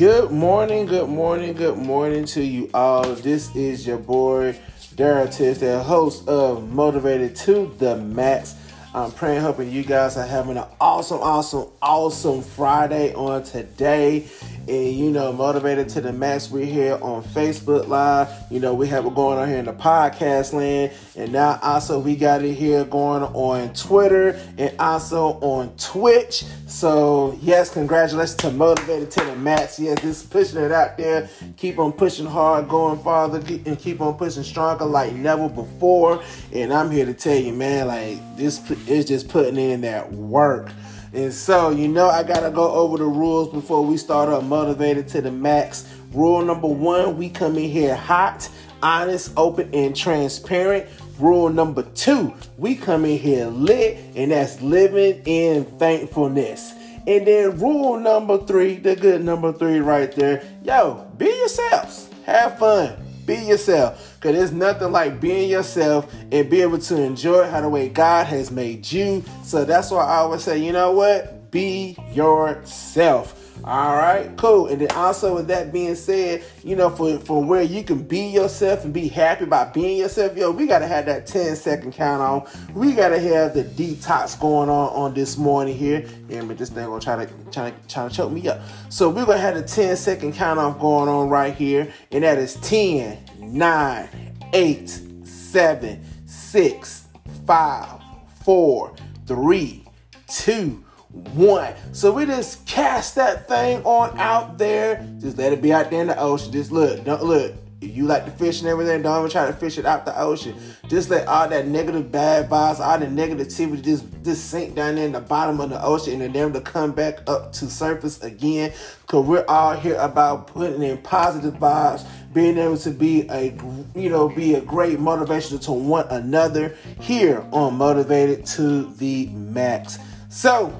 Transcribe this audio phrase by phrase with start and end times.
[0.00, 3.02] Good morning, good morning, good morning to you all.
[3.16, 4.58] This is your boy
[4.94, 8.54] Darryl Tisdale, host of Motivated to the Max.
[8.94, 14.26] I'm praying, hoping you guys are having an awesome, awesome, awesome Friday on today
[14.68, 16.50] and you know, motivated to the max.
[16.50, 18.28] We're here on Facebook Live.
[18.50, 21.98] You know, we have it going on here in the podcast land, and now also
[21.98, 26.44] we got it here going on Twitter and also on Twitch.
[26.66, 29.78] So yes, congratulations to motivated to the max.
[29.78, 31.28] Yes, this pushing it out there.
[31.56, 36.22] Keep on pushing hard, going farther, and keep on pushing stronger like never before.
[36.52, 40.70] And I'm here to tell you, man, like this is just putting in that work.
[41.12, 45.08] And so, you know, I gotta go over the rules before we start up motivated
[45.08, 45.92] to the max.
[46.12, 48.48] Rule number one we come in here hot,
[48.82, 50.86] honest, open, and transparent.
[51.18, 56.74] Rule number two we come in here lit, and that's living in thankfulness.
[57.06, 62.58] And then rule number three, the good number three right there, yo, be yourselves, have
[62.58, 62.94] fun,
[63.30, 64.16] be yourself.
[64.16, 68.26] Because there's nothing like being yourself and be able to enjoy how the way God
[68.26, 69.22] has made you.
[69.44, 71.50] So that's why I always say, you know what?
[71.50, 73.39] Be yourself.
[73.64, 74.68] All right, cool.
[74.68, 78.28] And then also with that being said, you know, for, for where you can be
[78.28, 82.22] yourself and be happy by being yourself, yo, we gotta have that 10 second count
[82.22, 82.48] on.
[82.74, 86.08] We gotta have the detox going on on this morning here.
[86.28, 88.60] Yeah, but this thing gonna try to try to try to choke me up.
[88.88, 92.38] So we're gonna have the 10 second count off going on right here, and that
[92.38, 94.08] is 10, 9,
[94.54, 94.88] 8,
[95.24, 97.06] 7, 6,
[97.46, 98.00] 5,
[98.42, 98.94] 4,
[99.26, 99.84] 3,
[100.28, 101.74] 2, one.
[101.92, 105.06] So we just cast that thing on out there.
[105.18, 106.52] Just let it be out there in the ocean.
[106.52, 107.54] Just look, don't look.
[107.80, 110.18] If you like to fish and everything, don't even try to fish it out the
[110.20, 110.54] ocean.
[110.88, 115.06] Just let all that negative bad vibes, all the negativity just, just sink down there
[115.06, 118.74] in the bottom of the ocean and then to come back up to surface again.
[119.06, 123.56] Cause we're all here about putting in positive vibes, being able to be a
[123.94, 129.98] you know, be a great motivation to one another here on Motivated to the Max.
[130.28, 130.70] So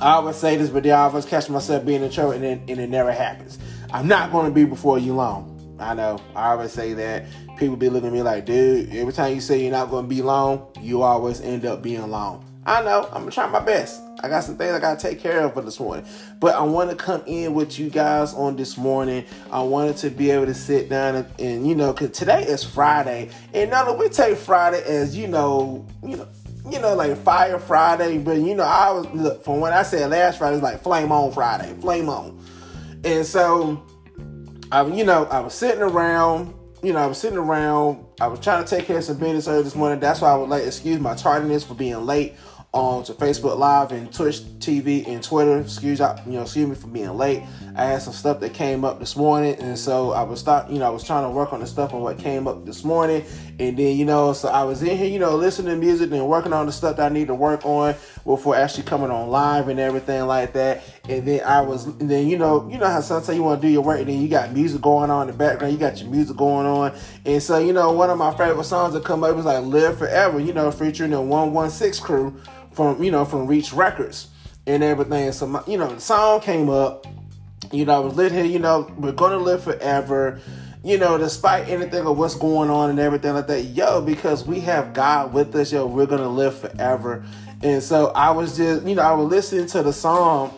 [0.00, 2.60] I always say this, but then I always catch myself being in trouble and, it,
[2.68, 3.58] and it never happens.
[3.92, 5.50] I'm not going to be before you long.
[5.78, 6.20] I know.
[6.34, 7.26] I always say that.
[7.56, 10.08] People be looking at me like, dude, every time you say you're not going to
[10.08, 12.44] be long, you always end up being long.
[12.66, 13.04] I know.
[13.06, 14.00] I'm going to try my best.
[14.20, 16.06] I got some things I got to take care of for this morning.
[16.40, 19.24] But I want to come in with you guys on this morning.
[19.52, 22.64] I wanted to be able to sit down and, and you know, because today is
[22.64, 23.30] Friday.
[23.52, 26.28] And now we take Friday as, you know, you know,
[26.70, 30.10] you know, like Fire Friday, but you know, I was look from when I said
[30.10, 32.38] last Friday, it's like Flame On Friday, Flame On,
[33.04, 33.82] and so
[34.72, 36.54] I, you know, I was sitting around.
[36.82, 38.04] You know, I was sitting around.
[38.20, 40.00] I was trying to take care of some business early this morning.
[40.00, 42.34] That's why I would like excuse my tardiness for being late
[42.74, 45.60] on to Facebook Live and Twitch TV and Twitter.
[45.60, 47.42] Excuse you know, excuse me for being late.
[47.76, 50.78] I had some stuff that came up this morning, and so I was start, you
[50.78, 53.24] know, I was trying to work on the stuff on what came up this morning,
[53.58, 56.28] and then you know, so I was in here, you know, listening to music and
[56.28, 59.68] working on the stuff that I need to work on before actually coming on live
[59.68, 60.82] and everything like that.
[61.08, 63.66] And then I was, and then you know, you know how sometimes you want to
[63.66, 66.00] do your work, and then you got music going on in the background, you got
[66.00, 66.92] your music going on,
[67.24, 69.98] and so you know, one of my favorite songs that come up was like "Live
[69.98, 72.40] Forever," you know, featuring the One One Six crew
[72.74, 74.28] from you know from Reach Records
[74.66, 75.32] and everything.
[75.32, 77.06] So my, you know the song came up.
[77.72, 78.44] You know I was lit here.
[78.44, 80.40] You know we're gonna live forever.
[80.82, 83.62] You know despite anything of what's going on and everything like that.
[83.62, 85.72] Yo, because we have God with us.
[85.72, 87.24] Yo, we're gonna live forever.
[87.62, 90.56] And so I was just you know I was listening to the song.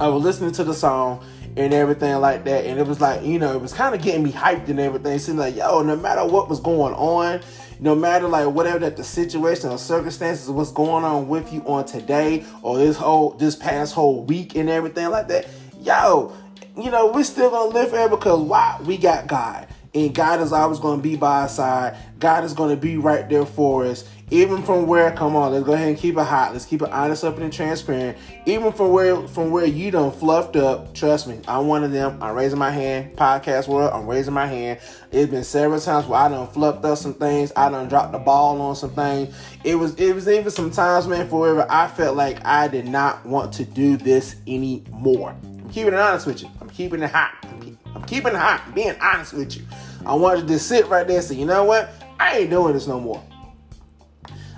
[0.00, 1.24] I was listening to the song
[1.56, 2.64] and everything like that.
[2.64, 5.18] And it was like, you know, it was kind of getting me hyped and everything.
[5.18, 7.40] Seems like, yo, no matter what was going on,
[7.82, 11.84] no matter like whatever that the situation or circumstances, what's going on with you on
[11.84, 15.48] today or this whole this past whole week and everything like that,
[15.80, 16.32] yo,
[16.76, 18.80] you know, we're still gonna live forever because why?
[18.84, 19.66] We got God.
[19.94, 21.96] And God is always gonna be by our side.
[22.18, 25.74] God is gonna be right there for us even from where come on let's go
[25.74, 26.54] ahead and keep it hot.
[26.54, 28.16] Let's keep it honest open and transparent.
[28.46, 32.20] Even from where from where you done fluffed up trust me i'm one of them.
[32.22, 34.80] I'm raising my hand podcast world i'm raising my hand.
[35.10, 38.18] It's been several times where i done fluffed up some things i done dropped the
[38.18, 39.36] ball on some things.
[39.64, 42.88] It was it was even some times man for wherever i felt like i did
[42.88, 45.36] not want to do this anymore.
[45.44, 48.96] I'm keeping it honest with you keeping it hot i'm, keeping it hot I'm being
[49.00, 49.64] honest with you
[50.04, 52.86] i wanted to sit right there and say you know what i ain't doing this
[52.86, 53.22] no more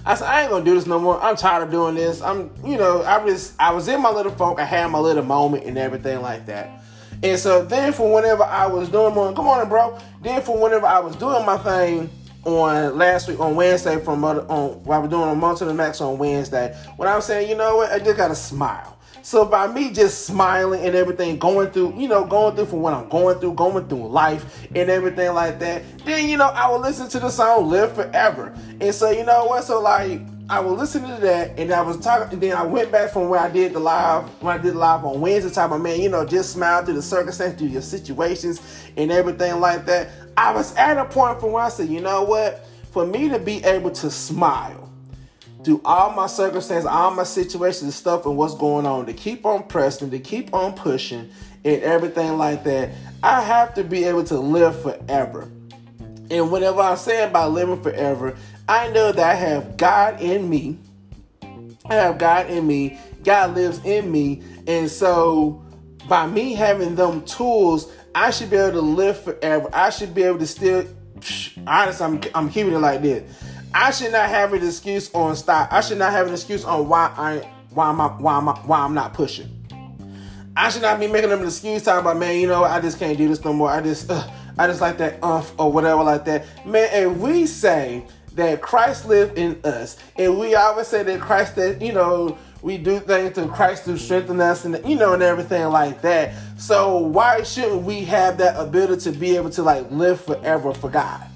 [0.07, 1.19] I said, I ain't gonna do this no more.
[1.23, 2.21] I'm tired of doing this.
[2.21, 4.59] I'm, you know, I was, I was in my little funk.
[4.59, 6.85] I had my little moment and everything like that.
[7.23, 9.99] And so then for whenever I was doing more, come on, bro.
[10.21, 12.11] Then for whenever I was doing my thing
[12.45, 14.41] on last week on Wednesday from on,
[14.91, 16.77] I was doing to the max on Wednesday.
[16.97, 18.94] When I was saying, you know what, I just gotta smile.
[19.25, 22.93] So by me just smiling and everything, going through, you know, going through from what
[22.93, 26.79] I'm going through, going through life and everything like that, then you know, I will
[26.79, 28.55] listen to the song Live Forever.
[28.83, 29.65] And so you know what?
[29.65, 32.35] So like I was listening to that, and I was talking.
[32.35, 35.03] And then I went back from where I did the live when I did live
[35.07, 35.51] on Wednesday.
[35.51, 38.61] Talking about man, you know, just smile through the circumstances, through your situations,
[38.99, 40.11] and everything like that.
[40.37, 42.67] I was at a point from where I said, you know what?
[42.93, 44.84] For me to be able to smile
[45.65, 49.47] through all my circumstances, all my situations and stuff, and what's going on, to keep
[49.47, 51.31] on pressing, to keep on pushing,
[51.65, 52.91] and everything like that,
[53.23, 55.51] I have to be able to live forever.
[56.31, 58.37] And whenever I say about living forever,
[58.69, 60.79] I know that I have God in me.
[61.87, 62.99] I have God in me.
[63.23, 64.43] God lives in me.
[64.67, 65.63] And so
[66.09, 69.69] by me having them tools, I should be able to live forever.
[69.73, 70.87] I should be able to still
[71.67, 73.44] honestly I'm I'm keeping it like this.
[73.75, 75.73] I should not have an excuse on stop.
[75.73, 78.53] I should not have an excuse on why I why am I why am I
[78.61, 79.51] why I'm not pushing.
[80.57, 83.01] I should not be making them an excuse talking about man, you know, I just
[83.01, 83.69] can't do this no more.
[83.69, 86.47] I just uh, I just like that umph or whatever like that.
[86.65, 88.07] Man, and we say
[88.37, 89.97] that Christ lived in us.
[90.15, 93.99] And we always say that Christ that, you know, we do things to Christ to
[93.99, 96.33] strengthen us and you know and everything like that.
[96.59, 100.91] So why shouldn't we have that ability to be able to like live forever for
[100.91, 101.27] God?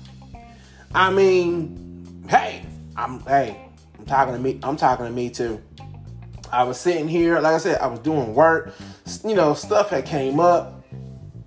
[0.95, 1.88] I mean,
[2.29, 2.65] hey,
[2.97, 5.63] I'm hey, I'm talking to me, I'm talking to me too.
[6.53, 8.75] I was sitting here, like I said, I was doing work.
[9.25, 10.85] You know, stuff had came up.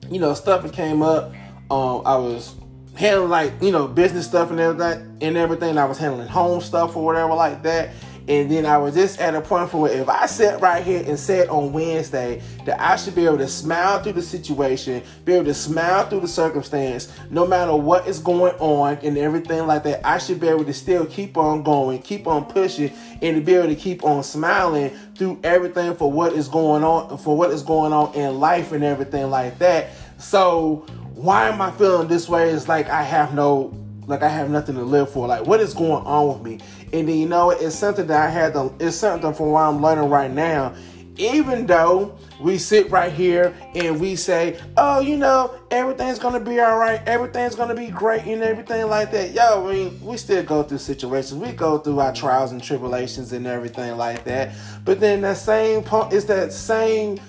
[0.09, 1.33] You know, stuff had came up.
[1.71, 2.55] Um, I was
[2.95, 5.77] handling like you know business stuff and everything and everything.
[5.77, 7.91] I was handling home stuff or whatever like that.
[8.27, 11.03] And then I was just at a point for where if I sat right here
[11.05, 15.33] and said on Wednesday that I should be able to smile through the situation, be
[15.33, 19.83] able to smile through the circumstance, no matter what is going on and everything like
[19.83, 22.91] that, I should be able to still keep on going, keep on pushing,
[23.21, 27.17] and to be able to keep on smiling through everything for what is going on,
[27.17, 29.89] for what is going on in life and everything like that.
[30.19, 30.85] So
[31.15, 32.49] why am I feeling this way?
[32.51, 33.73] It's like I have no,
[34.07, 35.27] like I have nothing to live for.
[35.27, 36.65] Like what is going on with me?
[36.93, 38.73] And then you know, it's something that I had to.
[38.79, 40.75] It's something from what I'm learning right now.
[41.17, 46.59] Even though we sit right here and we say, "Oh, you know, everything's gonna be
[46.59, 50.41] all right, everything's gonna be great, and everything like that." Yo, I mean, we still
[50.41, 51.39] go through situations.
[51.39, 54.51] We go through our trials and tribulations and everything like that.
[54.83, 57.19] But then that same point is that same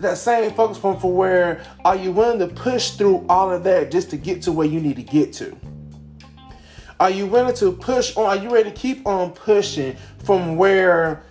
[0.00, 3.90] that same focus point for where are you willing to push through all of that
[3.90, 5.56] just to get to where you need to get to?
[7.00, 8.26] Are you willing to push on?
[8.26, 11.24] Are you ready to keep on pushing from where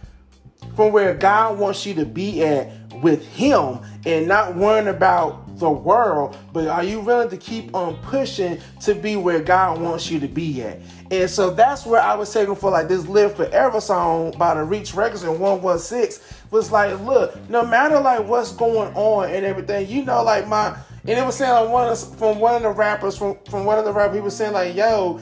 [0.76, 5.70] from where God wants you to be at with him and not worrying about the
[5.70, 10.20] world, but are you willing to keep on pushing to be where God wants you
[10.20, 10.80] to be at?
[11.12, 14.64] And so that's where I was taking for like this Live Forever song by the
[14.64, 19.88] Reach Records in 116 was like, look, no matter like what's going on and everything,
[19.88, 22.72] you know, like my and it was saying like one of, from one of the
[22.72, 25.20] rappers from from one of the rappers, he was saying like, yo,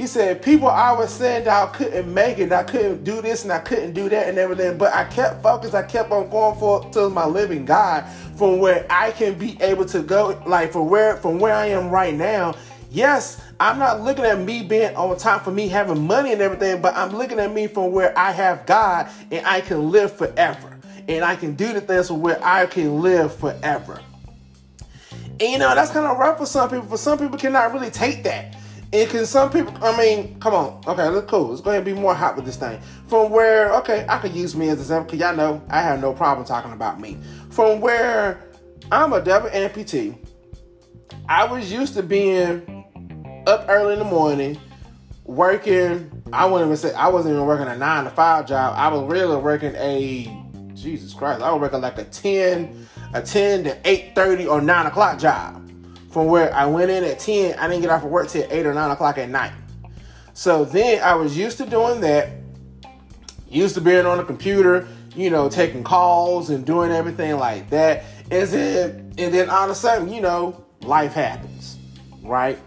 [0.00, 3.52] he said people always said that I couldn't make it, I couldn't do this and
[3.52, 6.90] I couldn't do that and everything, but I kept focused, I kept on going for
[6.92, 11.18] to my living God from where I can be able to go, like from where
[11.18, 12.54] from where I am right now.
[12.90, 16.80] Yes, I'm not looking at me being on top for me having money and everything,
[16.80, 20.78] but I'm looking at me from where I have God and I can live forever.
[21.08, 24.00] And I can do the things from where I can live forever.
[25.10, 26.86] And you know, that's kind of rough for some people.
[26.86, 28.56] For some people cannot really take that.
[28.92, 30.82] And can some people, I mean, come on.
[30.86, 31.48] Okay, let's cool.
[31.48, 32.80] Let's go and be more hot with this thing.
[33.06, 36.00] From where, okay, I could use me as an example because y'all know I have
[36.00, 37.16] no problem talking about me.
[37.50, 38.42] From where
[38.90, 40.16] I'm a double amputee,
[41.28, 42.84] I was used to being
[43.46, 44.58] up early in the morning,
[45.24, 46.10] working.
[46.32, 48.74] I wouldn't even say I wasn't even working a nine to five job.
[48.76, 50.24] I was really working a
[50.74, 51.42] Jesus Christ.
[51.42, 55.59] I was working like a 10, a 10 to eight thirty or 9 o'clock job
[56.10, 58.66] from where I went in at 10, I didn't get off of work till 8
[58.66, 59.52] or 9 o'clock at night.
[60.34, 62.30] So then I was used to doing that,
[63.48, 68.04] used to being on the computer, you know, taking calls and doing everything like that.
[68.30, 71.78] And then, and then all of a sudden, you know, life happens,
[72.22, 72.58] right?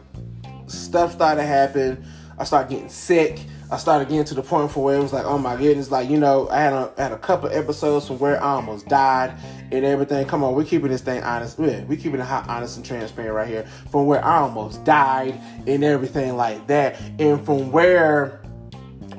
[0.68, 2.06] Stuff started to happen.
[2.38, 3.40] I started getting sick.
[3.72, 6.10] I started getting to the point for where it was like, oh my goodness, like
[6.10, 9.36] you know, I had a, had a couple episodes from where I almost died
[9.72, 10.28] and everything.
[10.28, 11.58] Come on, we're keeping this thing honest.
[11.58, 13.66] We're, we're keeping it hot, honest, and transparent right here.
[13.92, 18.42] From where I almost died and everything like that, and from where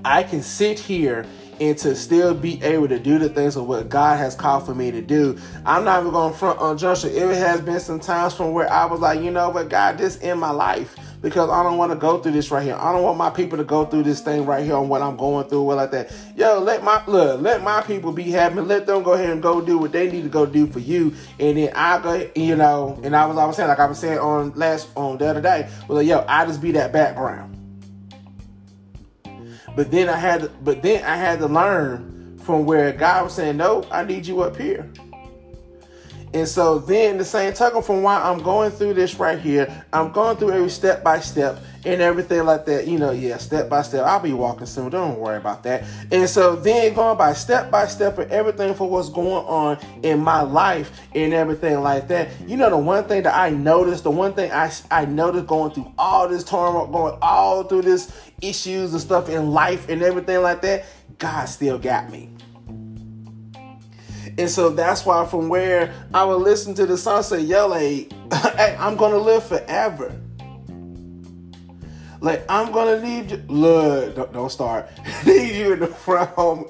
[0.05, 1.27] I can sit here
[1.61, 4.75] and to still be able to do the things of what God has called for
[4.75, 5.39] me to do.
[5.65, 7.11] I'm not even going front on Joshua.
[7.11, 10.17] It has been some times from where I was like, you know what, God, this
[10.17, 12.77] in my life because I don't want to go through this right here.
[12.79, 15.17] I don't want my people to go through this thing right here on what I'm
[15.17, 16.13] going through, what like that.
[16.37, 18.61] Yo, let my look, let my people be happy.
[18.61, 21.15] Let them go ahead and go do what they need to go do for you,
[21.41, 23.01] and then I go, you know.
[23.03, 25.41] And I was, I was saying, like I was saying on last on the other
[25.41, 27.53] day, well, like, yo, I just be that background.
[29.75, 33.33] But then I had, to, but then I had to learn from where God was
[33.33, 34.93] saying, no, I need you up here.
[36.35, 40.11] And so then the same token from why I'm going through this right here, I'm
[40.11, 42.89] going through every step by step and everything like that.
[42.89, 44.05] You know, yeah, step by step.
[44.05, 44.91] I'll be walking soon.
[44.91, 45.85] Don't worry about that.
[46.11, 50.19] And so then going by step by step and everything for what's going on in
[50.19, 52.29] my life and everything like that.
[52.49, 55.71] You know, the one thing that I noticed, the one thing I I noticed going
[55.71, 58.13] through all this turmoil, going all through this
[58.43, 60.85] issues and stuff in life and everything like that,
[61.19, 62.34] God still got me.
[64.37, 68.13] And so that's why from where I would listen to the song say, yo, like,
[68.57, 70.15] hey, I'm gonna live forever.
[72.21, 73.43] Like, I'm gonna leave you.
[73.49, 74.89] Look, don't, don't start.
[75.27, 76.65] leave you in the front home,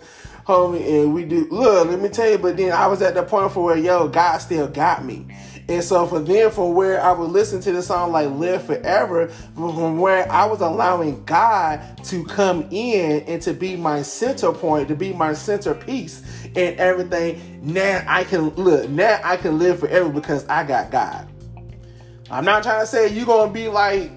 [0.47, 1.47] homie, and we do.
[1.51, 4.09] Look, let me tell you, but then I was at the point for where, yo,
[4.09, 5.27] God still got me.
[5.67, 9.29] And so for then, from where I would listen to the song like "Live Forever,"
[9.29, 14.89] from where I was allowing God to come in and to be my center point,
[14.89, 17.61] to be my centerpiece, and everything.
[17.63, 18.89] Now I can look.
[18.89, 21.29] Now I can live forever because I got God.
[22.31, 24.11] I'm not trying to say you're gonna be like,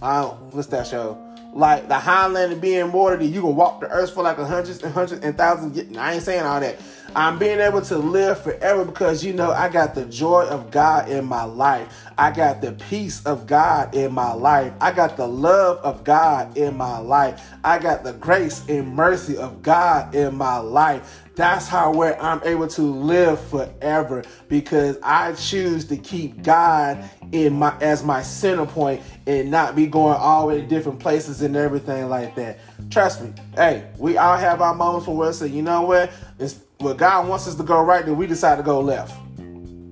[0.00, 1.18] uh, what's that show?
[1.52, 4.92] Like the Highlander being immortal, you can walk the earth for like a hundreds and
[4.92, 5.96] hundreds and thousands.
[5.96, 6.78] I ain't saying all that.
[7.18, 11.08] I'm being able to live forever because you know I got the joy of God
[11.08, 12.04] in my life.
[12.16, 14.72] I got the peace of God in my life.
[14.80, 17.42] I got the love of God in my life.
[17.64, 21.24] I got the grace and mercy of God in my life.
[21.34, 27.52] That's how where I'm able to live forever because I choose to keep God in
[27.54, 32.08] my as my center point and not be going all to different places and everything
[32.08, 32.60] like that.
[32.90, 33.32] Trust me.
[33.56, 36.12] Hey, we all have our moments where we say, you know what?
[36.38, 39.16] It's when God wants us to go right, then we decide to go left.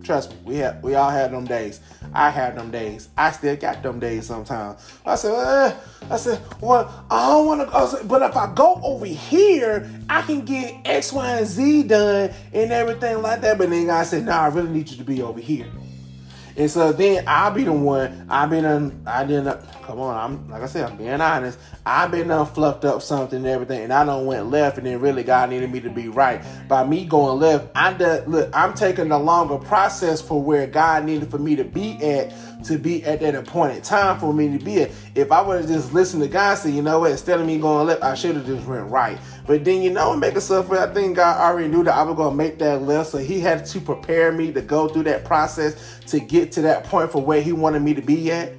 [0.04, 1.80] Trust me, we have we all had them days.
[2.14, 3.08] I had them days.
[3.16, 4.80] I still got them days sometimes.
[5.04, 5.76] I said, eh.
[6.08, 8.04] I said, well, I don't want to.
[8.04, 12.72] But if I go over here, I can get X, Y, and Z done and
[12.72, 13.58] everything like that.
[13.58, 15.66] But then God said, no, nah, I really need you to be over here.
[16.56, 18.26] And so then I'll be the one.
[18.30, 19.02] I've been.
[19.06, 19.60] I didn't.
[19.82, 20.16] Come on.
[20.16, 20.88] I'm like I said.
[20.88, 21.58] I'm being honest.
[21.88, 24.98] I've been done fluffed up something and everything, and I don't went left, and then
[24.98, 26.42] really God needed me to be right.
[26.66, 28.50] By me going left, I done, look.
[28.52, 32.76] I'm taking the longer process for where God needed for me to be at to
[32.76, 34.90] be at that appointed time for me to be at.
[35.14, 37.56] If I would have just listened to God, say, you know what, instead of me
[37.58, 39.16] going left, I should have just went right.
[39.46, 40.76] But then you know, make suffer.
[40.76, 43.64] I think God already knew that I was gonna make that left, so He had
[43.64, 47.40] to prepare me to go through that process to get to that point for where
[47.40, 48.50] He wanted me to be at.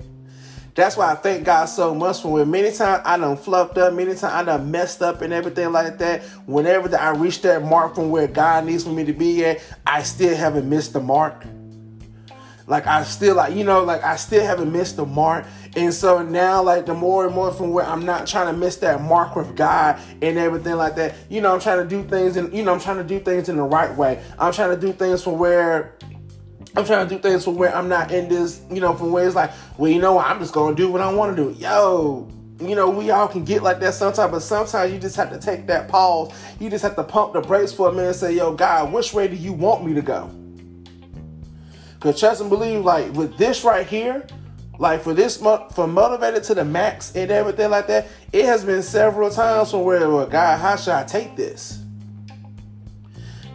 [0.77, 3.95] That's why I thank God so much for when many times I done fluffed up,
[3.95, 6.21] many times I done messed up and everything like that.
[6.45, 10.03] Whenever I reach that mark from where God needs for me to be at, I
[10.03, 11.43] still haven't missed the mark.
[12.67, 16.21] Like I still like you know like I still haven't missed the mark, and so
[16.21, 19.35] now like the more and more from where I'm not trying to miss that mark
[19.35, 21.15] with God and everything like that.
[21.27, 23.49] You know I'm trying to do things and you know I'm trying to do things
[23.49, 24.23] in the right way.
[24.37, 25.95] I'm trying to do things from where
[26.75, 29.25] I'm trying to do things from where I'm not in this, you know, from where
[29.25, 31.59] it's like, well, you know what, I'm just gonna do what I want to do.
[31.59, 32.27] Yo,
[32.59, 35.39] you know, we all can get like that sometimes, but sometimes you just have to
[35.39, 36.33] take that pause.
[36.59, 39.13] You just have to pump the brakes for a minute and say, yo, God, which
[39.13, 40.29] way do you want me to go?
[41.95, 44.25] Because trust and believe, like with this right here,
[44.79, 48.63] like for this month, for motivated to the max and everything like that, it has
[48.63, 51.83] been several times from where, well, God, how should I take this?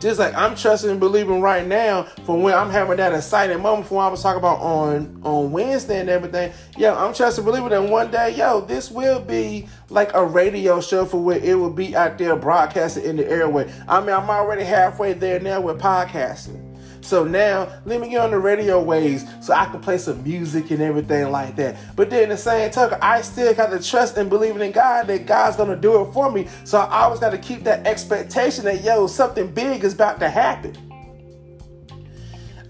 [0.03, 3.87] Just like I'm trusting and believing right now from when I'm having that exciting moment
[3.87, 6.53] from what I was talking about on on Wednesday and everything.
[6.77, 10.81] Yo, I'm trusting and believing that one day, yo, this will be like a radio
[10.81, 13.73] show for where it will be out there broadcasting in the airway.
[13.87, 16.72] I mean, I'm already halfway there now with podcasting.
[17.03, 20.71] So now let me get on the radio waves so I can play some music
[20.71, 21.77] and everything like that.
[21.97, 25.27] But then the same token, I still got to trust and believe in God that
[25.27, 26.49] God's gonna do it for me.
[26.65, 30.31] So I always got to keep that expectation that yo, something big is about to
[30.31, 30.77] happen.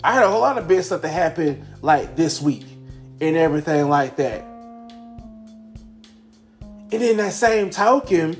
[0.02, 2.64] I had a whole lot of big stuff that happened like this week
[3.20, 4.42] and everything like that.
[6.90, 8.36] And in that same token,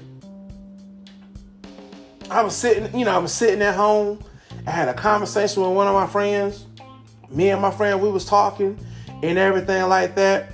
[2.31, 4.25] I was sitting, you know, I was sitting at home
[4.67, 6.67] I had a conversation with one of my friends.
[7.31, 8.79] Me and my friend, we was talking
[9.23, 10.53] and everything like that.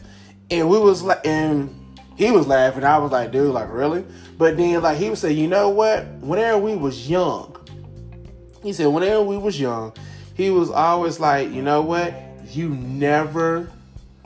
[0.50, 1.74] And we was like, and
[2.16, 2.84] he was laughing.
[2.84, 4.04] I was like, dude, like really?
[4.38, 6.06] But then like he would say, you know what?
[6.20, 7.54] Whenever we was young,
[8.62, 9.92] he said, whenever we was young,
[10.34, 12.14] he was always like, you know what?
[12.50, 13.70] You never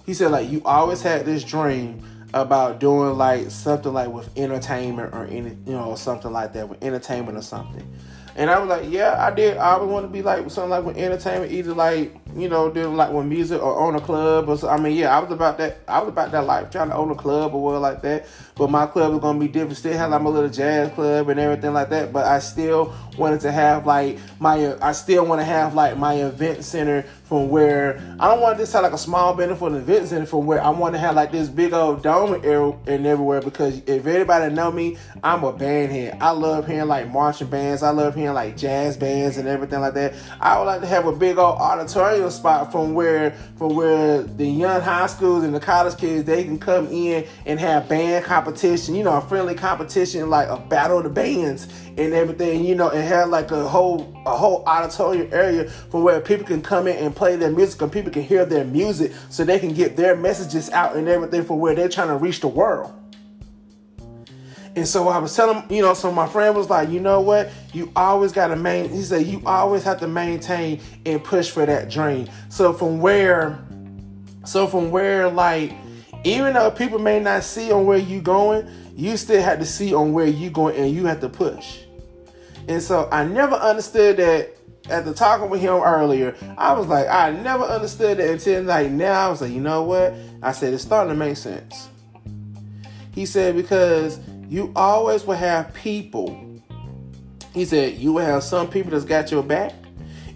[0.06, 2.02] he said like you always had this dream
[2.34, 6.82] about doing like something like with entertainment or any you know something like that with
[6.82, 7.86] entertainment or something.
[8.34, 9.56] And I was like, yeah, I did.
[9.56, 12.96] I would want to be like something like with entertainment, either like you know, doing
[12.96, 14.68] like with music or own a club or so.
[14.68, 15.80] I mean, yeah, I was about that.
[15.86, 18.26] I was about that life, trying to own a club or what like that.
[18.54, 19.76] But my club was gonna be different.
[19.76, 22.12] Still have like my little jazz club and everything like that.
[22.12, 24.76] But I still wanted to have like my.
[24.80, 28.72] I still want to have like my event center from where I don't want this
[28.74, 31.14] have like a small building for an event center from where I want to have
[31.16, 35.92] like this big old dome and everywhere because if anybody know me, I'm a band
[35.92, 36.18] head.
[36.20, 37.82] I love hearing like marching bands.
[37.82, 40.12] I love hearing like jazz bands and everything like that.
[40.40, 44.47] I would like to have a big old auditorium spot from where from where the
[44.47, 48.95] young high schools and the college kids they can come in and have band competition,
[48.95, 52.91] you know, a friendly competition like a battle of the bands and everything, you know,
[52.91, 56.97] and have like a whole a whole auditorium area for where people can come in
[56.97, 60.17] and play their music and people can hear their music so they can get their
[60.17, 62.93] messages out and everything for where they're trying to reach the world.
[64.75, 67.50] And so I was telling, you know, so my friend was like, you know what?
[67.75, 71.67] You always got to maintain, he said, you always have to maintain and push for
[71.67, 72.29] that dream.
[72.49, 73.62] So from where,
[74.45, 75.75] so from where, like,
[76.25, 79.95] even though people may not see on where you going, you still have to see
[79.95, 81.81] on where you going and you have to push.
[82.69, 84.57] And so I never understood that
[84.88, 89.26] after talking with him earlier, I was like, I never understood it until like now.
[89.26, 90.14] I was like, you know what?
[90.43, 91.88] I said it's starting to make sense.
[93.14, 94.19] He said because
[94.52, 96.61] you always will have people.
[97.54, 99.73] He said you will have some people that's got your back,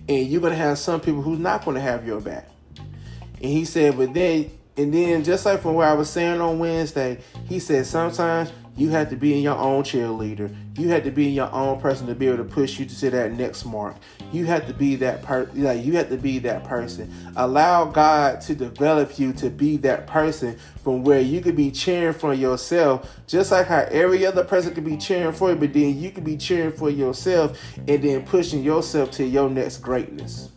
[0.09, 2.49] and you're gonna have some people who's not gonna have your back.
[2.79, 6.59] And he said, but then and then just like from where I was saying on
[6.59, 10.55] Wednesday, he said sometimes you have to be in your own cheerleader.
[10.77, 13.11] You had to be in your own person to be able to push you to
[13.11, 13.97] that next mark.
[14.33, 15.63] You had to be that person.
[15.63, 17.13] Like you had to be that person.
[17.37, 22.13] Allow God to develop you to be that person from where you could be cheering
[22.13, 25.99] for yourself, just like how every other person could be cheering for you, but then
[25.99, 30.51] you could be cheering for yourself and then pushing yourself to your next greatness.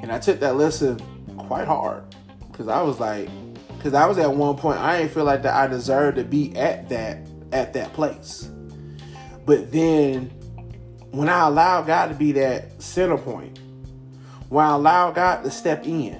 [0.00, 0.98] And I took that lesson
[1.36, 2.02] quite hard
[2.50, 3.28] because I was like,
[3.78, 6.54] because I was at one point I didn't feel like that I deserved to be
[6.56, 8.50] at that at that place.
[9.46, 10.26] But then
[11.12, 13.58] when I allowed God to be that center point,
[14.48, 16.14] when I allowed God to step in,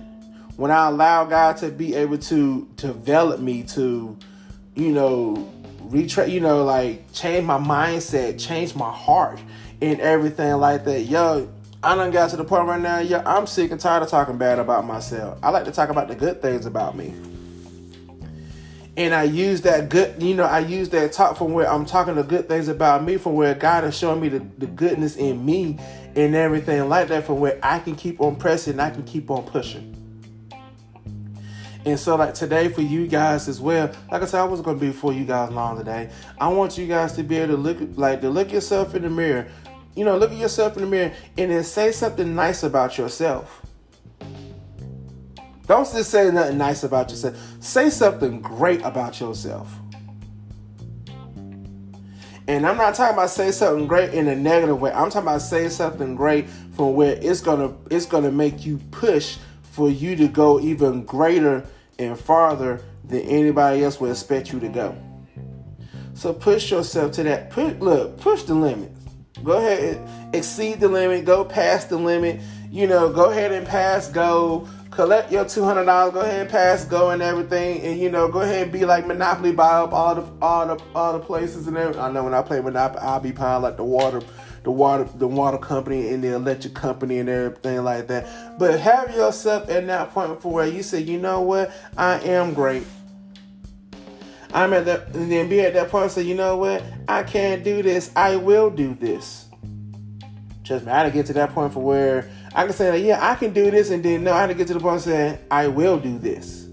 [0.56, 4.16] when I allowed God to be able to develop me to,
[4.74, 5.52] you know,
[5.88, 9.40] retrain, you know, like change my mindset, change my heart,
[9.82, 11.02] and everything like that.
[11.02, 14.08] Yo, I done got to the point right now, yo, I'm sick and tired of
[14.08, 15.38] talking bad about myself.
[15.42, 17.14] I like to talk about the good things about me
[18.98, 22.16] and I use that good, you know, I use that talk from where I'm talking
[22.16, 25.46] the good things about me, from where God is showing me the, the goodness in
[25.46, 25.78] me
[26.16, 29.44] and everything like that, from where I can keep on pressing, I can keep on
[29.44, 29.94] pushing.
[31.84, 34.80] And so, like today, for you guys as well, like I said, I wasn't gonna
[34.80, 36.10] be for you guys long today.
[36.36, 39.10] I want you guys to be able to look, like to look yourself in the
[39.10, 39.46] mirror.
[39.94, 43.62] You know, look at yourself in the mirror and then say something nice about yourself.
[45.68, 47.36] Don't just say nothing nice about yourself.
[47.60, 49.70] Say something great about yourself.
[52.48, 54.90] And I'm not talking about say something great in a negative way.
[54.90, 59.36] I'm talking about say something great from where it's gonna it's gonna make you push
[59.62, 61.66] for you to go even greater
[61.98, 64.96] and farther than anybody else would expect you to go.
[66.14, 67.50] So push yourself to that.
[67.50, 68.90] Put look, push the limit.
[69.44, 71.26] Go ahead, and exceed the limit.
[71.26, 72.40] Go past the limit.
[72.70, 74.66] You know, go ahead and pass go
[74.98, 78.26] collect your two hundred dollars, go ahead and pass go and everything, and you know,
[78.26, 81.68] go ahead and be like Monopoly, buy up all the all the all the places
[81.68, 82.02] and everything.
[82.02, 84.20] I know when I play Monopoly, I'll be buying like the water,
[84.64, 88.58] the water, the water company and the electric company and everything like that.
[88.58, 92.52] But have yourself at that point for where you say, you know what, I am
[92.52, 92.82] great.
[94.52, 97.62] I'm at that, and then be at that point say, you know what, I can't
[97.62, 98.10] do this.
[98.16, 99.44] I will do this.
[100.64, 103.02] Trust me, I had to get to that point for where I can say, like,
[103.02, 105.02] yeah, I can do this, and then no, I had to get to the point
[105.02, 106.68] saying, I will do this.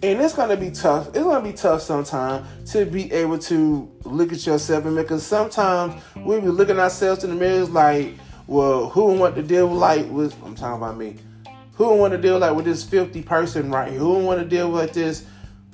[0.00, 1.08] And it's gonna be tough.
[1.08, 6.00] It's gonna be tough sometimes to be able to look at yourself and because sometimes
[6.24, 8.14] we be looking ourselves in the mirrors like,
[8.46, 11.16] well, who want to deal with like with I'm talking about me.
[11.74, 13.98] Who want to deal like with this filthy person right here?
[13.98, 15.26] Who want to deal with this?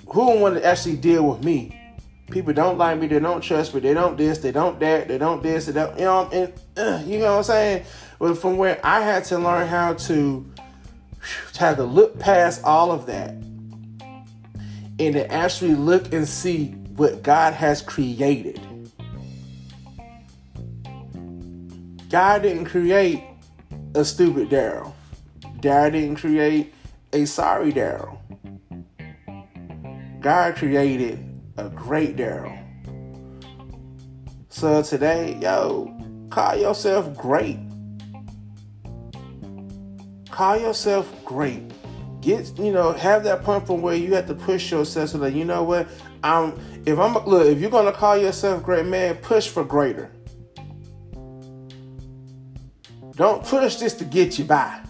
[0.08, 1.78] Who want to actually deal with me?
[2.30, 3.06] People don't like me.
[3.06, 3.80] They don't trust me.
[3.80, 4.38] They don't this.
[4.38, 5.08] They don't that.
[5.08, 5.66] They don't this.
[5.66, 5.98] They don't.
[5.98, 6.28] You know.
[6.32, 7.84] And uh, you know what I'm saying.
[8.24, 10.50] But from where I had to learn how to
[11.58, 17.52] have to look past all of that and to actually look and see what God
[17.52, 18.62] has created.
[22.08, 23.22] God didn't create
[23.94, 24.94] a stupid Darryl.
[25.58, 26.72] Darryl didn't create
[27.12, 28.16] a sorry Darryl.
[30.22, 31.18] God created
[31.58, 32.58] a great Daryl.
[34.48, 35.94] So today, yo,
[36.30, 37.58] call yourself great.
[40.34, 41.62] Call yourself great.
[42.20, 45.32] Get you know, have that point from where you have to push yourself so that
[45.32, 45.86] you know what
[46.24, 46.58] I'm.
[46.84, 50.10] If I'm look, if you're gonna call yourself great, man, push for greater.
[53.14, 54.80] Don't push just to get you by.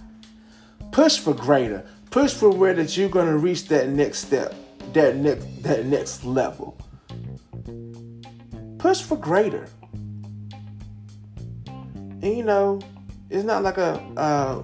[0.93, 1.85] Push for greater.
[2.11, 4.55] Push for where that you're gonna reach that next step,
[4.95, 6.75] that next that next level.
[8.79, 9.69] Push for greater.
[11.67, 12.81] And you know,
[13.29, 14.63] it's not like a uh,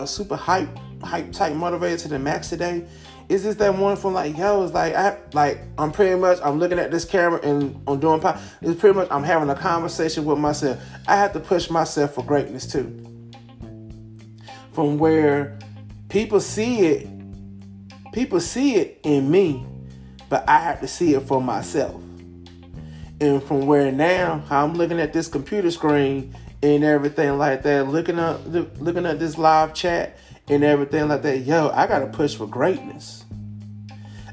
[0.00, 0.68] a super hype
[1.02, 2.86] hype type motivator to the max today.
[3.28, 4.62] Is this that one from like yo?
[4.64, 8.20] It's like I like I'm pretty much I'm looking at this camera and I'm doing
[8.20, 8.40] pop.
[8.62, 10.80] It's pretty much I'm having a conversation with myself.
[11.08, 13.02] I have to push myself for greatness too.
[14.72, 15.58] From where
[16.08, 17.08] people see it,
[18.12, 19.66] people see it in me,
[20.28, 22.00] but I have to see it for myself.
[23.18, 27.88] And from where now, how I'm looking at this computer screen and everything like that,
[27.88, 31.40] looking up, looking at this live chat and everything like that.
[31.40, 33.24] Yo, I gotta push for greatness.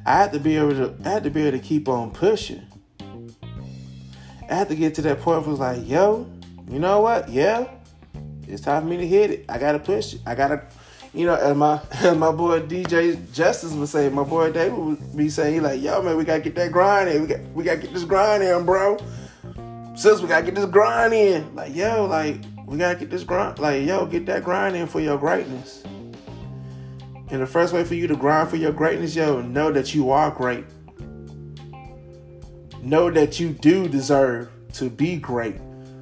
[0.05, 0.95] I had to be able to.
[1.05, 2.61] I have to be able to keep on pushing.
[4.49, 6.29] I had to get to that point where it's like, yo,
[6.69, 7.29] you know what?
[7.29, 7.67] Yeah,
[8.47, 9.45] it's time for me to hit it.
[9.47, 10.21] I gotta push it.
[10.25, 10.63] I gotta,
[11.13, 15.17] you know, as my as my boy DJ Justice would say, my boy David would
[15.17, 17.21] be saying, he like, yo, man, we gotta get that grind in.
[17.21, 18.97] We got we gotta get this grind in, bro.
[19.95, 21.55] Sis, we gotta get this grind in.
[21.55, 23.59] Like, yo, like, we gotta get this grind.
[23.59, 25.83] Like, yo, get that grind in for your greatness.
[27.29, 30.11] And the first way for you to grind for your greatness, yo, know that you
[30.11, 30.65] are great.
[32.81, 35.55] Know that you do deserve to be great.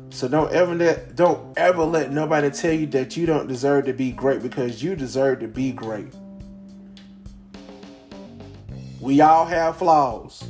[0.10, 3.94] So don't ever let don't ever let nobody tell you that you don't deserve to
[3.94, 6.14] be great because you deserve to be great.
[9.00, 10.44] We all have flaws.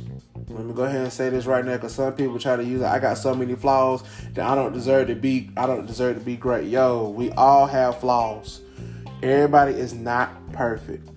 [0.48, 2.82] Let me go ahead and say this right now, because some people try to use
[2.82, 2.86] it.
[2.86, 4.02] I got so many flaws
[4.34, 5.50] that I don't deserve to be.
[5.56, 6.68] I don't deserve to be great.
[6.68, 8.60] Yo, we all have flaws.
[9.22, 11.08] Everybody is not perfect.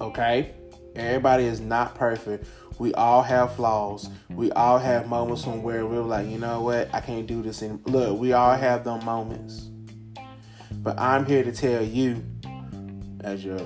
[0.00, 0.54] Okay,
[0.94, 2.46] everybody is not perfect.
[2.78, 4.08] We all have flaws.
[4.30, 7.82] We all have moments where we're like, you know what, I can't do this anymore.
[7.86, 9.68] Look, we all have those moments.
[10.72, 12.24] But I'm here to tell you,
[13.20, 13.60] as your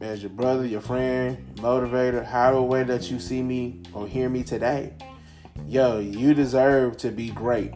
[0.00, 4.42] as your brother, your friend, motivator, however way that you see me or hear me
[4.42, 4.92] today,
[5.66, 7.72] yo, you deserve to be great.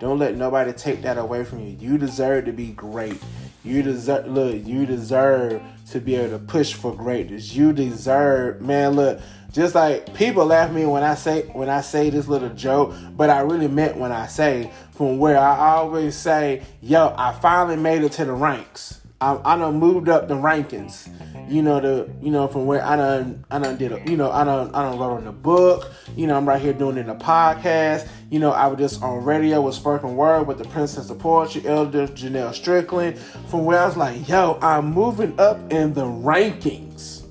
[0.00, 1.76] Don't let nobody take that away from you.
[1.78, 3.22] You deserve to be great.
[3.64, 7.54] You deserve look, you deserve to be able to push for greatness.
[7.54, 9.20] You deserve, man, look,
[9.52, 13.30] just like people laugh me when I say when I say this little joke, but
[13.30, 18.02] I really meant when I say from where I always say, yo, I finally made
[18.02, 18.95] it to the ranks.
[19.20, 21.08] I, I done moved up the rankings.
[21.50, 24.30] You know the you know from where I done I done did a you know
[24.30, 25.90] I done I done wrote on the book.
[26.14, 28.08] You know I'm right here doing in a podcast.
[28.30, 31.66] You know I was just on radio with spoken word with the Princess of Poetry,
[31.66, 33.18] Elder Janelle Strickland.
[33.48, 37.22] From where I was like, yo, I'm moving up in the rankings.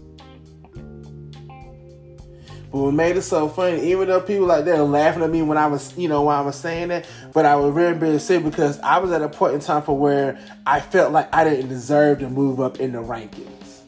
[2.72, 5.58] But what made it so funny, even though people like they're laughing at me when
[5.58, 8.46] I was, you know, when I was saying that, but I was really really sick
[8.46, 11.68] because I was at a point in time for where I felt like I didn't
[11.68, 13.82] deserve to move up in the rankings.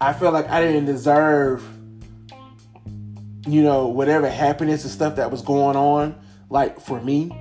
[0.00, 1.68] I felt like I didn't deserve,
[3.48, 6.14] you know, whatever happiness and stuff that was going on,
[6.50, 7.32] like for me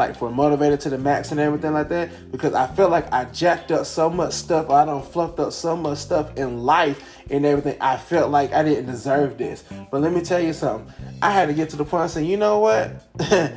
[0.00, 3.26] like for motivated to the max and everything like that because I feel like I
[3.26, 4.70] jacked up so much stuff.
[4.70, 7.76] I don't fluffed up so much stuff in life and everything.
[7.82, 9.62] I felt like I didn't deserve this.
[9.90, 10.90] But let me tell you something.
[11.20, 13.04] I had to get to the point saying, you know what?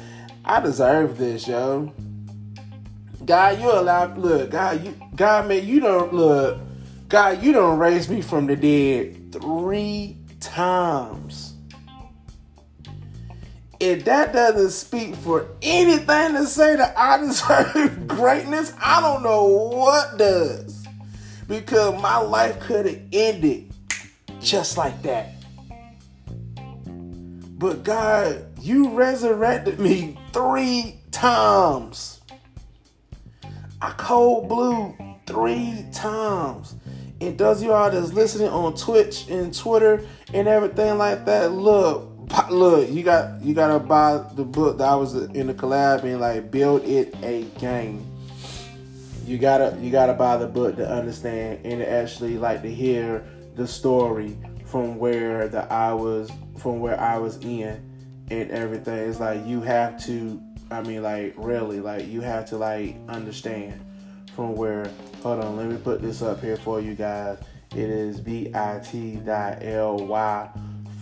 [0.46, 1.94] I deserve this, yo.
[3.24, 6.60] God, you allowed look, God, you God man, you don't look,
[7.08, 11.53] God, you don't raise me from the dead three times
[13.80, 19.46] if that doesn't speak for anything to say that I deserve greatness, I don't know
[19.46, 20.86] what does.
[21.48, 23.74] Because my life could have ended
[24.40, 25.32] just like that.
[27.58, 32.22] But God, you resurrected me three times.
[33.82, 36.76] I cold blue three times.
[37.22, 42.13] And those of y'all that's listening on Twitch and Twitter and everything like that, look,
[42.50, 46.20] look, you got you gotta buy the book that I was in the collab and
[46.20, 48.06] like build it a game.
[49.26, 53.26] You gotta you gotta buy the book to understand and to actually like to hear
[53.56, 57.82] the story from where the I was from where I was in
[58.30, 59.10] and everything.
[59.10, 60.42] It's like you have to
[60.74, 63.80] I mean, like really, like you have to like understand
[64.36, 64.90] from where.
[65.22, 67.38] Hold on, let me put this up here for you guys.
[67.76, 68.54] It is bit.ly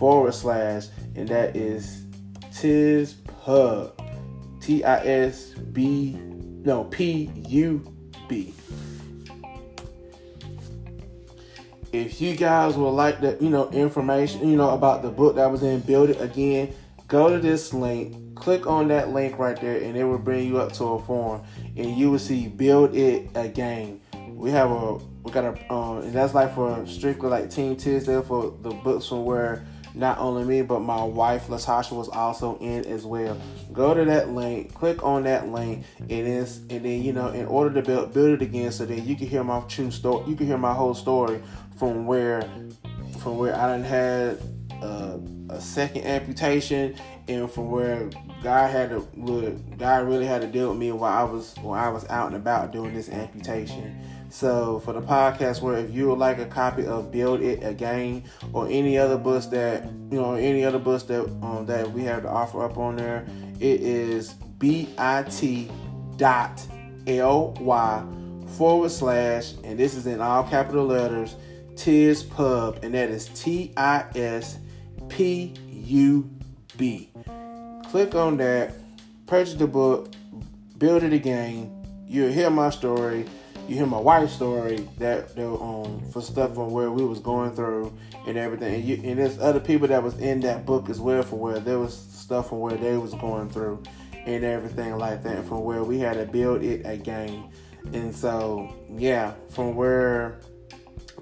[0.02, 2.06] forward slash, and that is
[2.52, 3.12] Tis
[3.44, 3.96] Pub.
[4.60, 6.18] T I S B,
[6.64, 7.94] no, P U
[8.28, 8.52] B.
[11.92, 15.48] If you guys would like the, you know, information, you know, about the book that
[15.48, 16.74] was in Build It again,
[17.06, 20.58] go to this link, click on that link right there, and it will bring you
[20.58, 21.44] up to a form,
[21.76, 24.00] and you will see Build It Again.
[24.30, 28.22] We have a, we got a, um, and that's like for strictly like Team Tisdale
[28.22, 32.84] for the books from where not only me, but my wife Latasha was also in
[32.86, 33.38] as well.
[33.72, 37.46] Go to that link, click on that link, and then and then you know, in
[37.46, 40.28] order to build build it again, so then you can hear my true story.
[40.28, 41.42] You can hear my whole story
[41.76, 42.42] from where
[43.20, 44.40] from where I done had
[44.82, 45.18] uh,
[45.50, 46.96] a second amputation,
[47.28, 48.10] and from where
[48.42, 49.00] God had to
[49.78, 52.36] God really had to deal with me while I was while I was out and
[52.36, 54.00] about doing this amputation.
[54.32, 58.24] So for the podcast, where if you would like a copy of Build It Again
[58.54, 62.22] or any other books that you know, any other books that um, that we have
[62.22, 63.26] to offer up on there,
[63.60, 64.96] it is bit
[66.16, 66.66] dot
[67.06, 68.04] ly
[68.56, 71.36] forward slash, and this is in all capital letters,
[71.76, 74.58] Tis Pub, and that is T I S
[75.10, 76.30] P U
[76.78, 77.10] B.
[77.90, 78.72] Click on that,
[79.26, 80.10] purchase the book,
[80.78, 81.70] build it again.
[82.06, 83.26] You'll hear my story
[83.68, 87.54] you hear my wife's story that they um for stuff from where we was going
[87.54, 87.96] through
[88.26, 88.74] and everything.
[88.74, 91.60] And, you, and there's other people that was in that book as well from where
[91.60, 95.44] there was stuff from where they was going through and everything like that.
[95.46, 97.50] From where we had to build it again.
[97.92, 100.40] And so yeah, from where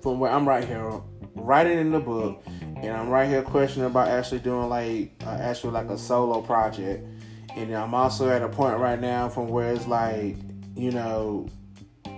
[0.02, 1.00] from where I'm right here
[1.34, 2.42] writing in the book
[2.76, 7.06] and I'm right here questioning about actually doing like uh, actually like a solo project.
[7.56, 10.36] And I'm also at a point right now from where it's like,
[10.76, 11.48] you know,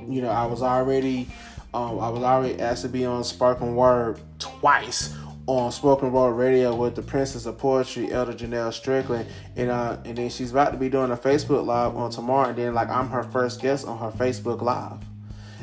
[0.09, 1.29] you know, I was already,
[1.75, 5.15] um, I was already asked to be on Spoken Word twice
[5.47, 10.17] on Spoken Word Radio with the Princess of Poetry, Elder Janelle Strickland, and uh, and
[10.17, 13.09] then she's about to be doing a Facebook Live on tomorrow, and then like I'm
[13.09, 14.99] her first guest on her Facebook Live.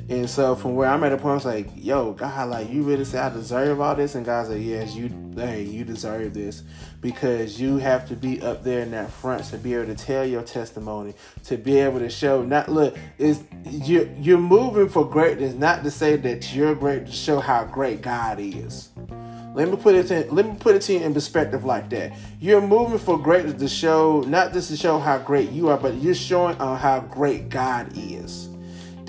[0.10, 3.06] And so from where I'm at a point, it's like, yo, God, like you really
[3.06, 4.16] say I deserve all this?
[4.16, 6.64] And God's like, yes, you, hey, you deserve this
[7.00, 10.26] because you have to be up there in that front to be able to tell
[10.26, 12.42] your testimony, to be able to show.
[12.42, 17.12] Not look, is you you're moving for greatness, not to say that you're great, to
[17.12, 18.90] show how great God is.
[19.54, 22.14] Let me put it let me put it to you in perspective like that.
[22.40, 25.96] You're moving for greatness to show, not just to show how great you are, but
[25.96, 28.49] you're showing on how great God is.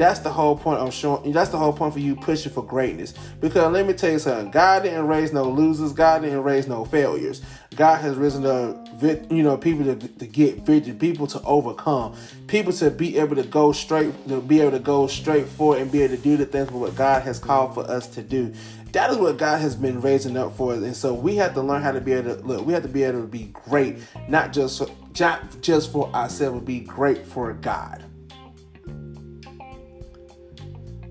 [0.00, 1.30] That's the whole point of showing.
[1.30, 3.12] That's the whole point for you pushing for greatness.
[3.38, 4.50] Because let me tell you something.
[4.50, 5.92] God didn't raise no losers.
[5.92, 7.42] God didn't raise no failures.
[7.76, 8.88] God has risen up,
[9.30, 13.42] you know, people to, to get victory, people to overcome, people to be able to
[13.42, 16.46] go straight, to be able to go straight forward and be able to do the
[16.46, 18.54] things what God has called for us to do.
[18.92, 21.60] That is what God has been raising up for us, and so we have to
[21.60, 22.64] learn how to be able to look.
[22.66, 24.82] We have to be able to be great, not just
[25.20, 28.02] not just for ourselves, but be great for God.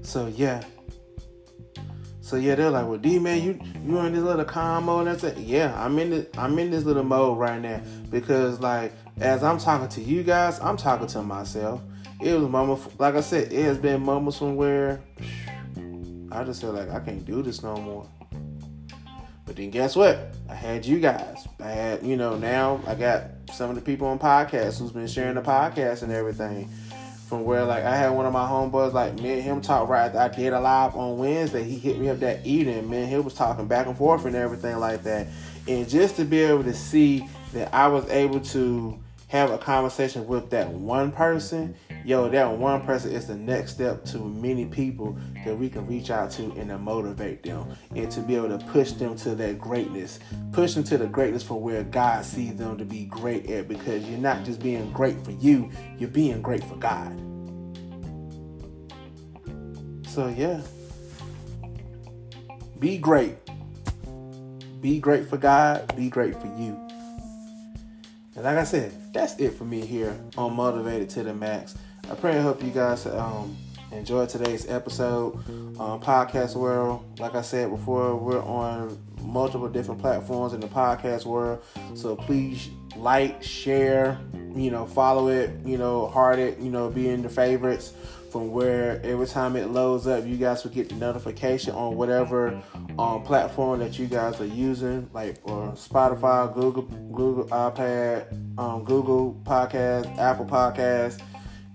[0.10, 0.64] So yeah.
[2.22, 5.06] So yeah, they're like, well, D man, you you in this little calm mode.
[5.06, 5.38] That's it.
[5.38, 8.92] Yeah, I'm in this I'm in this little mode right now because like
[9.22, 11.82] as I'm talking to you guys, I'm talking to myself.
[12.20, 15.00] It was moments, like I said, it has been moments from where
[16.32, 18.10] I just feel like I can't do this no more.
[19.46, 20.36] But then guess what?
[20.50, 21.48] I had you guys.
[21.60, 25.08] I had, you know, now I got some of the people on podcasts who's been
[25.08, 26.68] sharing the podcast and everything
[27.30, 30.08] from where like I had one of my homeboys like me and him talk right
[30.08, 31.64] after I did a live on Wednesday.
[31.64, 33.08] He hit me up that evening, man.
[33.08, 35.28] He was talking back and forth and everything like that.
[35.68, 38.98] And just to be able to see that I was able to
[39.30, 44.04] have a conversation with that one person, yo, that one person is the next step
[44.04, 45.16] to many people
[45.46, 48.58] that we can reach out to and to motivate them and to be able to
[48.66, 50.20] push them to that greatness,
[50.52, 54.04] push them to the greatness for where God sees them to be great at because
[54.10, 57.16] you're not just being great for you, you're being great for God.
[60.08, 60.60] So, yeah,
[62.80, 63.38] be great.
[64.82, 66.89] Be great for God, be great for you.
[68.40, 71.76] And like I said, that's it for me here on Motivated to the Max.
[72.10, 73.58] I pray and hope you guys um,
[73.92, 75.36] enjoyed today's episode.
[75.78, 81.26] Um, podcast world, like I said before, we're on multiple different platforms in the podcast
[81.26, 81.62] world.
[81.96, 84.18] So please like, share,
[84.56, 87.92] you know, follow it, you know, heart it, you know, be in the favorites
[88.32, 92.62] from where every time it loads up, you guys will get the notification on whatever
[92.98, 99.40] um, platform that you guys are using, like or Spotify, Google, Google iPad, um, Google
[99.44, 101.22] Podcast, Apple Podcast,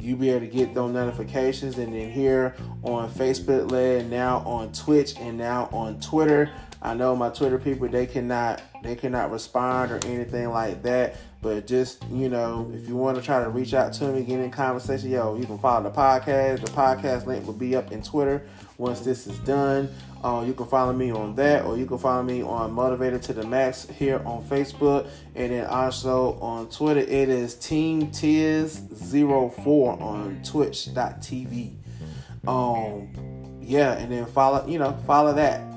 [0.01, 1.79] you be able to get those notifications.
[1.79, 6.51] And then here on Facebook, and now on Twitch, and now on Twitter.
[6.85, 11.17] I know my Twitter people they cannot they cannot respond or anything like that.
[11.41, 14.41] But just, you know, if you want to try to reach out to me, get
[14.41, 16.65] in conversation, yo, you can follow the podcast.
[16.65, 18.47] The podcast link will be up in Twitter
[18.79, 19.91] once this is done.
[20.23, 23.35] Uh, you can follow me on that, or you can follow me on Motivated to
[23.35, 27.01] the Max here on Facebook, and then also on Twitter.
[27.01, 31.75] It is Team Tiz04 on Twitch.tv.
[32.47, 35.74] Um, yeah, and then follow, you know, follow that.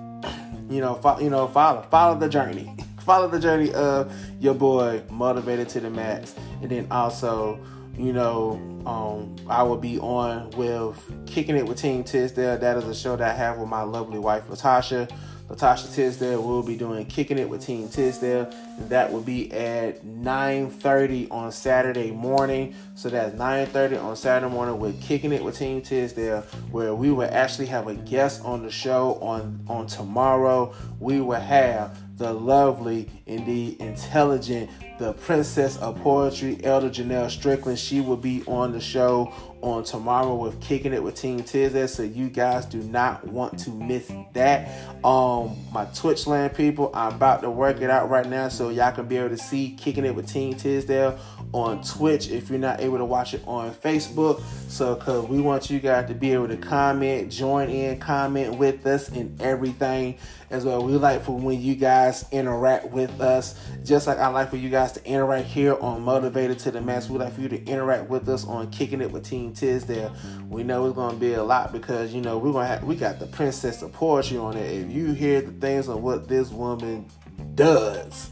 [0.69, 2.75] You know, fo- you know, follow, follow the journey.
[2.99, 6.35] follow the journey of your boy motivated to the max.
[6.61, 7.59] And then also
[7.97, 8.51] you know
[8.85, 13.15] um, i will be on with kicking it with team tisdale that is a show
[13.15, 15.09] that i have with my lovely wife latasha
[15.49, 18.51] latasha tisdale will be doing kicking it with team tisdale.
[18.89, 22.75] That will be at 9.30 on saturday morning.
[22.95, 27.29] So that's 9.30 on saturday morning with kicking it with team tisdale where we will
[27.31, 30.73] actually have a guest on the show on on tomorrow.
[30.99, 37.77] We will have the lovely and the intelligent, the princess of poetry, Elder Janelle Strickland.
[37.77, 39.31] She will be on the show
[39.61, 41.87] on tomorrow with Kicking It with Team Tizzy.
[41.87, 44.69] So you guys do not want to miss that.
[45.03, 48.91] Um, my Twitch land people, I'm about to work it out right now so y'all
[48.91, 51.19] can be able to see Kicking It with Team Tisdale
[51.53, 54.41] on Twitch if you're not able to watch it on Facebook.
[54.69, 58.85] So, because we want you guys to be able to comment, join in, comment with
[58.85, 60.17] us, and everything
[60.49, 60.83] as well.
[60.83, 64.69] We like for when you guys interact with us, just like I like for you
[64.69, 67.09] guys to interact here on Motivated to the Max.
[67.09, 70.15] We'd like for you to interact with us on Kicking It with Team Tisdale.
[70.49, 73.19] We know it's gonna be a lot because you know we're gonna have we got
[73.19, 74.71] the Princess of Poetry on it.
[74.71, 77.07] If you hear the things on what this woman
[77.55, 78.31] does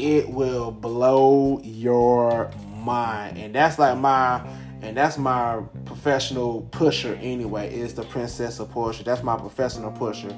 [0.00, 3.38] it will blow your mind.
[3.38, 4.46] And that's like my
[4.82, 9.04] and that's my professional pusher anyway, is the Princess of Pusher.
[9.04, 10.34] That's my professional pusher.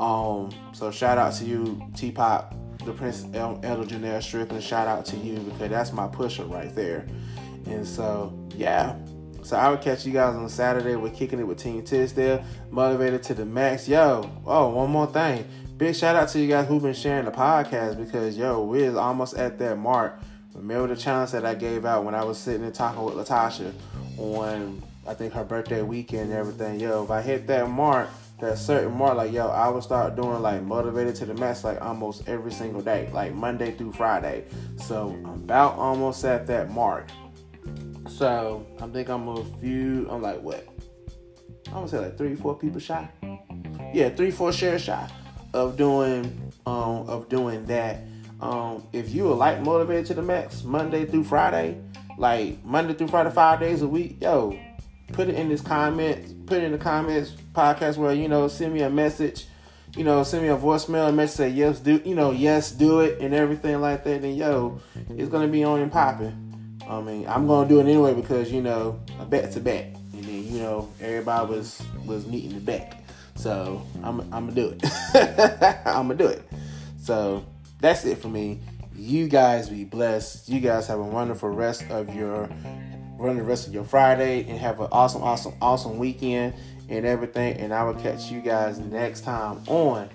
[0.00, 2.54] Um, so shout out to you, T Pop,
[2.86, 4.62] the Prince Elder Janelle Strickland.
[4.62, 7.06] Shout out to you because that's my pusher right there.
[7.66, 8.96] And so yeah.
[9.42, 10.96] So I will catch you guys on Saturday.
[10.96, 13.86] We're kicking it with Team Tisdale, motivated to the max.
[13.86, 15.44] Yo, oh, one more thing
[15.76, 19.34] big shout out to you guys who've been sharing the podcast because yo, we're almost
[19.36, 20.18] at that mark.
[20.54, 23.72] Remember the challenge that I gave out when I was sitting and talking with Latasha
[24.16, 26.80] on I think her birthday weekend and everything.
[26.80, 30.42] Yo, if I hit that mark, that certain mark, like yo, I would start doing
[30.42, 34.44] like motivated to the max like almost every single day, like Monday through Friday.
[34.76, 37.08] So I'm about almost at that mark.
[38.08, 40.06] So I think I'm a few.
[40.10, 40.66] I'm like what?
[41.68, 43.08] I'm gonna say like three, four people shy.
[43.92, 45.10] Yeah, three, four shares shy
[45.54, 48.02] of doing um, of doing that.
[48.40, 51.80] Um, if you are like motivated to the max Monday through Friday,
[52.18, 54.58] like Monday through Friday, five days a week, yo,
[55.12, 58.72] put it in this comment, put it in the comments podcast where you know send
[58.74, 59.46] me a message,
[59.96, 63.00] you know send me a voicemail, a message say yes do you know yes do
[63.00, 64.22] it and everything like that.
[64.22, 66.42] Then yo, it's gonna be on and popping.
[66.88, 70.24] I mean, I'm gonna do it anyway because you know a bet's a bet, and
[70.24, 73.02] then you know everybody was was meeting the back,
[73.34, 74.84] So I'm, I'm gonna do it.
[75.86, 76.42] I'm gonna do it.
[77.00, 77.44] So
[77.80, 78.60] that's it for me.
[78.94, 80.48] You guys be blessed.
[80.48, 82.48] You guys have a wonderful rest of your
[83.18, 86.54] run the rest of your Friday and have an awesome, awesome, awesome weekend
[86.88, 87.56] and everything.
[87.58, 90.08] And I will catch you guys next time on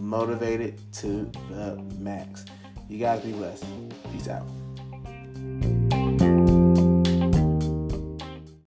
[0.00, 2.44] Motivated to the Max.
[2.88, 3.64] You guys be blessed.
[4.12, 4.46] Peace out.